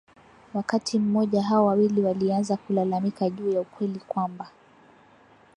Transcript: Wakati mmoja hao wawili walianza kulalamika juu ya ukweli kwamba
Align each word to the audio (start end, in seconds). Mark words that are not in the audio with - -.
Wakati 0.53 0.99
mmoja 0.99 1.41
hao 1.43 1.65
wawili 1.65 2.01
walianza 2.01 2.57
kulalamika 2.57 3.29
juu 3.29 3.51
ya 3.51 3.61
ukweli 3.61 3.99
kwamba 3.99 4.51